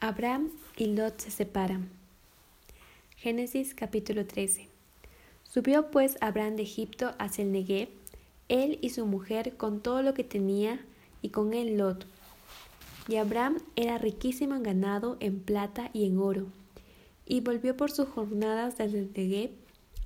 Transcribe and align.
Abraham 0.00 0.50
y 0.76 0.86
Lot 0.86 1.18
se 1.18 1.32
separan. 1.32 1.90
Génesis 3.16 3.74
capítulo 3.74 4.24
13. 4.24 4.68
Subió 5.42 5.90
pues 5.90 6.16
Abraham 6.20 6.54
de 6.54 6.62
Egipto 6.62 7.16
hacia 7.18 7.42
el 7.42 7.50
Negev, 7.50 7.88
él 8.48 8.78
y 8.80 8.90
su 8.90 9.06
mujer 9.06 9.56
con 9.56 9.80
todo 9.80 10.02
lo 10.02 10.14
que 10.14 10.22
tenía, 10.22 10.80
y 11.20 11.30
con 11.30 11.52
él 11.52 11.78
Lot. 11.78 12.06
Y 13.08 13.16
Abraham 13.16 13.58
era 13.74 13.98
riquísimo 13.98 14.54
en 14.54 14.62
ganado, 14.62 15.16
en 15.18 15.40
plata 15.40 15.90
y 15.92 16.06
en 16.06 16.18
oro. 16.18 16.46
Y 17.26 17.40
volvió 17.40 17.76
por 17.76 17.90
sus 17.90 18.08
jornadas 18.08 18.78
desde 18.78 19.00
el 19.00 19.12
Negev 19.12 19.50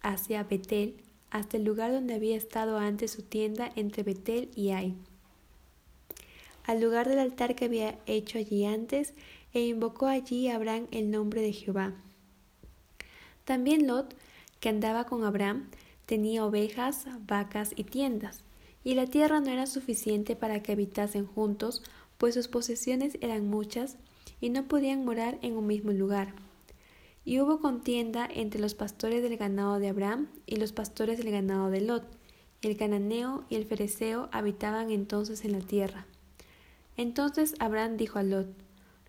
hacia 0.00 0.42
Betel, 0.44 0.96
hasta 1.28 1.58
el 1.58 1.64
lugar 1.64 1.92
donde 1.92 2.14
había 2.14 2.36
estado 2.36 2.78
antes 2.78 3.10
su 3.10 3.20
tienda 3.20 3.70
entre 3.76 4.04
Betel 4.04 4.50
y 4.56 4.70
Ai, 4.70 4.94
al 6.64 6.80
lugar 6.80 7.08
del 7.08 7.18
altar 7.18 7.54
que 7.54 7.66
había 7.66 7.98
hecho 8.06 8.38
allí 8.38 8.64
antes, 8.64 9.14
e 9.52 9.66
invocó 9.66 10.06
allí 10.06 10.48
Abraham 10.48 10.86
el 10.90 11.10
nombre 11.10 11.42
de 11.42 11.52
Jehová. 11.52 11.92
También 13.44 13.86
Lot, 13.86 14.14
que 14.60 14.68
andaba 14.68 15.04
con 15.04 15.24
Abraham, 15.24 15.68
tenía 16.06 16.44
ovejas, 16.44 17.06
vacas 17.26 17.72
y 17.76 17.84
tiendas, 17.84 18.44
y 18.84 18.94
la 18.94 19.06
tierra 19.06 19.40
no 19.40 19.50
era 19.50 19.66
suficiente 19.66 20.36
para 20.36 20.62
que 20.62 20.72
habitasen 20.72 21.26
juntos, 21.26 21.82
pues 22.18 22.34
sus 22.34 22.48
posesiones 22.48 23.18
eran 23.20 23.48
muchas, 23.48 23.96
y 24.40 24.50
no 24.50 24.64
podían 24.64 25.04
morar 25.04 25.38
en 25.42 25.56
un 25.56 25.66
mismo 25.66 25.92
lugar. 25.92 26.34
Y 27.24 27.40
hubo 27.40 27.60
contienda 27.60 28.28
entre 28.32 28.60
los 28.60 28.74
pastores 28.74 29.22
del 29.22 29.36
ganado 29.36 29.78
de 29.78 29.88
Abraham 29.88 30.28
y 30.46 30.56
los 30.56 30.72
pastores 30.72 31.18
del 31.18 31.30
ganado 31.30 31.70
de 31.70 31.80
Lot. 31.80 32.04
El 32.62 32.76
cananeo 32.76 33.44
y 33.48 33.54
el 33.54 33.64
fereceo 33.64 34.28
habitaban 34.32 34.90
entonces 34.90 35.44
en 35.44 35.52
la 35.52 35.60
tierra. 35.60 36.06
Entonces 36.96 37.54
Abraham 37.58 37.96
dijo 37.96 38.18
a 38.18 38.22
Lot, 38.22 38.48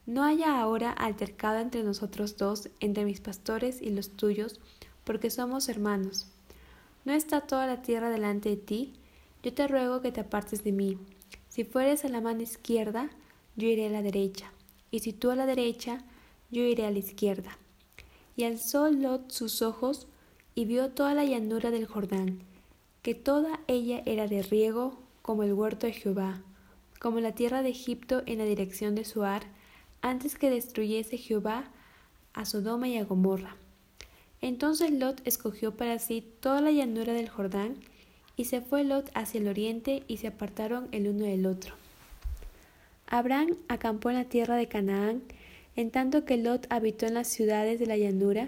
no 0.05 0.23
haya 0.23 0.59
ahora 0.59 0.91
altercado 0.91 1.59
entre 1.59 1.83
nosotros 1.83 2.37
dos, 2.37 2.69
entre 2.79 3.05
mis 3.05 3.21
pastores 3.21 3.81
y 3.81 3.89
los 3.89 4.09
tuyos, 4.09 4.59
porque 5.03 5.29
somos 5.29 5.69
hermanos. 5.69 6.27
¿No 7.05 7.13
está 7.13 7.41
toda 7.41 7.67
la 7.67 7.81
tierra 7.81 8.09
delante 8.09 8.49
de 8.49 8.57
ti? 8.57 8.93
Yo 9.43 9.53
te 9.53 9.67
ruego 9.67 10.01
que 10.01 10.11
te 10.11 10.21
apartes 10.21 10.63
de 10.63 10.71
mí. 10.71 10.97
Si 11.49 11.63
fueres 11.63 12.03
a 12.03 12.09
la 12.09 12.21
mano 12.21 12.41
izquierda, 12.41 13.09
yo 13.55 13.67
iré 13.67 13.87
a 13.87 13.91
la 13.91 14.01
derecha, 14.01 14.51
y 14.91 14.99
si 14.99 15.13
tú 15.13 15.31
a 15.31 15.35
la 15.35 15.45
derecha, 15.45 15.99
yo 16.49 16.63
iré 16.63 16.85
a 16.85 16.91
la 16.91 16.99
izquierda. 16.99 17.57
Y 18.35 18.43
alzó 18.43 18.89
Lot 18.89 19.31
sus 19.31 19.61
ojos 19.61 20.07
y 20.55 20.65
vio 20.65 20.89
toda 20.89 21.13
la 21.13 21.25
llanura 21.25 21.71
del 21.71 21.85
Jordán, 21.85 22.39
que 23.01 23.15
toda 23.15 23.59
ella 23.67 24.01
era 24.05 24.27
de 24.27 24.41
riego 24.41 24.99
como 25.21 25.43
el 25.43 25.53
huerto 25.53 25.87
de 25.87 25.93
Jehová, 25.93 26.41
como 27.03 27.19
la 27.19 27.33
tierra 27.33 27.63
de 27.63 27.69
Egipto 27.69 28.23
en 28.27 28.37
la 28.37 28.45
dirección 28.45 28.95
de 28.95 29.03
Suar, 29.03 29.43
antes 30.01 30.35
que 30.35 30.49
destruyese 30.49 31.17
Jehová 31.17 31.65
a 32.33 32.45
Sodoma 32.45 32.87
y 32.87 32.97
a 32.97 33.03
Gomorra. 33.03 33.57
Entonces 34.39 34.89
Lot 34.89 35.21
escogió 35.27 35.75
para 35.75 35.99
sí 35.99 36.25
toda 36.39 36.61
la 36.61 36.71
llanura 36.71 37.11
del 37.11 37.27
Jordán, 37.27 37.75
y 38.37 38.45
se 38.45 38.61
fue 38.61 38.85
Lot 38.85 39.11
hacia 39.15 39.41
el 39.41 39.49
oriente, 39.49 40.03
y 40.07 40.15
se 40.15 40.27
apartaron 40.27 40.87
el 40.93 41.09
uno 41.09 41.25
del 41.25 41.45
otro. 41.45 41.75
Abraham 43.07 43.57
acampó 43.67 44.09
en 44.09 44.15
la 44.15 44.25
tierra 44.25 44.55
de 44.55 44.69
Canaán, 44.69 45.23
en 45.75 45.91
tanto 45.91 46.23
que 46.23 46.37
Lot 46.37 46.67
habitó 46.69 47.05
en 47.05 47.15
las 47.15 47.27
ciudades 47.27 47.81
de 47.81 47.85
la 47.85 47.97
llanura, 47.97 48.47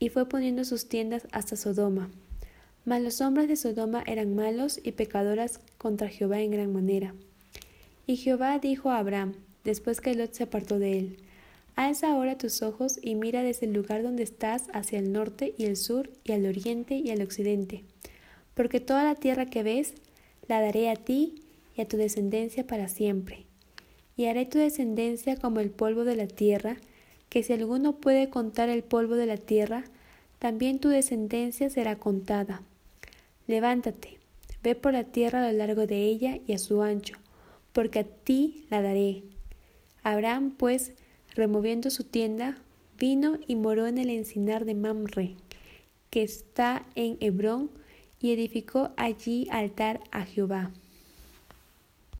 y 0.00 0.08
fue 0.08 0.28
poniendo 0.28 0.64
sus 0.64 0.88
tiendas 0.88 1.28
hasta 1.30 1.54
Sodoma. 1.54 2.10
Mas 2.84 3.02
los 3.02 3.20
hombres 3.20 3.46
de 3.46 3.54
Sodoma 3.54 4.02
eran 4.04 4.34
malos 4.34 4.80
y 4.82 4.90
pecadoras 4.92 5.60
contra 5.78 6.08
Jehová 6.08 6.40
en 6.40 6.50
gran 6.50 6.72
manera. 6.72 7.14
Y 8.06 8.16
Jehová 8.16 8.58
dijo 8.58 8.90
a 8.90 8.98
Abraham, 8.98 9.34
después 9.64 10.00
que 10.00 10.14
Lot 10.14 10.32
se 10.32 10.44
apartó 10.44 10.78
de 10.78 10.98
él. 10.98 11.16
Alza 11.76 12.12
ahora 12.12 12.38
tus 12.38 12.62
ojos 12.62 12.98
y 13.02 13.14
mira 13.16 13.42
desde 13.42 13.66
el 13.66 13.72
lugar 13.72 14.02
donde 14.02 14.22
estás 14.22 14.66
hacia 14.72 14.98
el 14.98 15.12
norte 15.12 15.54
y 15.58 15.64
el 15.64 15.76
sur 15.76 16.10
y 16.22 16.32
al 16.32 16.46
oriente 16.46 16.96
y 16.96 17.10
al 17.10 17.22
occidente, 17.22 17.82
porque 18.54 18.78
toda 18.78 19.02
la 19.02 19.16
tierra 19.16 19.46
que 19.46 19.64
ves 19.64 19.94
la 20.46 20.60
daré 20.60 20.88
a 20.88 20.96
ti 20.96 21.42
y 21.76 21.80
a 21.80 21.88
tu 21.88 21.96
descendencia 21.96 22.66
para 22.66 22.88
siempre. 22.88 23.46
Y 24.16 24.26
haré 24.26 24.46
tu 24.46 24.58
descendencia 24.58 25.36
como 25.36 25.58
el 25.58 25.70
polvo 25.70 26.04
de 26.04 26.14
la 26.14 26.28
tierra, 26.28 26.76
que 27.28 27.42
si 27.42 27.52
alguno 27.52 27.96
puede 27.96 28.30
contar 28.30 28.68
el 28.68 28.84
polvo 28.84 29.16
de 29.16 29.26
la 29.26 29.38
tierra, 29.38 29.84
también 30.38 30.78
tu 30.78 30.88
descendencia 30.88 31.70
será 31.70 31.96
contada. 31.96 32.62
Levántate, 33.48 34.18
ve 34.62 34.76
por 34.76 34.92
la 34.92 35.04
tierra 35.04 35.44
a 35.44 35.50
lo 35.50 35.58
largo 35.58 35.88
de 35.88 36.04
ella 36.04 36.38
y 36.46 36.52
a 36.52 36.58
su 36.58 36.82
ancho, 36.82 37.16
porque 37.74 37.98
a 37.98 38.04
ti 38.04 38.64
la 38.70 38.80
daré 38.80 39.24
Abraham, 40.04 40.54
pues, 40.56 40.92
removiendo 41.34 41.90
su 41.90 42.04
tienda, 42.04 42.56
vino 42.98 43.38
y 43.48 43.56
moró 43.56 43.86
en 43.86 43.98
el 43.98 44.10
encinar 44.10 44.64
de 44.64 44.74
Mamre, 44.74 45.34
que 46.10 46.22
está 46.22 46.86
en 46.94 47.16
Hebrón, 47.20 47.70
y 48.20 48.32
edificó 48.32 48.92
allí 48.96 49.48
altar 49.50 50.00
a 50.12 50.24
Jehová. 50.24 50.70